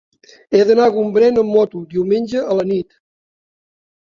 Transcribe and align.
He 0.53 0.61
d'anar 0.69 0.87
a 0.89 0.93
Gombrèn 0.95 1.37
amb 1.41 1.53
moto 1.57 1.83
diumenge 1.91 2.43
a 2.55 2.59
la 2.61 2.67
nit. 2.73 2.99